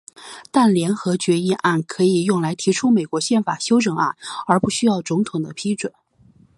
[0.49, 5.93] 但联合决议案可以用来提出美国宪法修正案而不需要总统的批准。